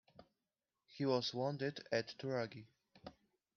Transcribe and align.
He 0.87 1.05
was 1.05 1.31
wounded 1.31 1.85
at 1.91 2.17
Tulagi. 2.17 2.65